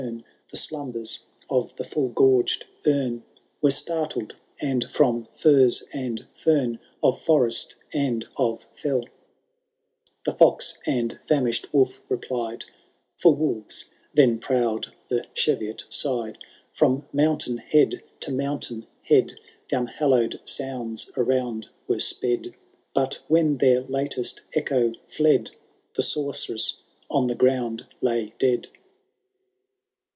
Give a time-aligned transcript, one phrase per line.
[0.49, 3.23] The slumbers of the frdl goxged erne Canto V,
[3.61, 3.61] HAROLD THE 0AUNTLSS8.
[3.61, 9.05] 181 Were startled, and from fiuze and fern Of forest and of fell»
[10.25, 12.65] The fox and famish'd wolf replied,
[13.15, 13.85] (For woWes
[14.15, 16.39] then prowPd the Cheviot side,)
[16.73, 19.33] From mountain head to momitain head
[19.69, 22.53] The unhallowed sounds around were sped:^
[22.95, 25.51] But when their latest echo fled.
[25.93, 26.77] The sorceress
[27.07, 28.67] on the ground lay dead.